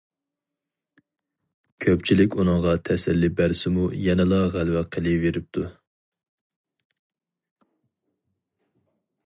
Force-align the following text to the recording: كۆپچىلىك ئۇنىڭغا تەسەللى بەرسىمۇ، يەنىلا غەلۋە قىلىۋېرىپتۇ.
كۆپچىلىك 1.85 2.37
ئۇنىڭغا 2.43 2.73
تەسەللى 2.89 3.29
بەرسىمۇ، 3.41 3.85
يەنىلا 4.07 4.41
غەلۋە 4.55 4.83
قىلىۋېرىپتۇ. 4.95 5.67